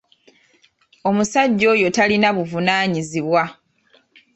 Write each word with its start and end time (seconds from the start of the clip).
Omusajja 1.09 1.65
oyo 1.73 1.87
talinabuvunaanyizibwa. 1.95 3.43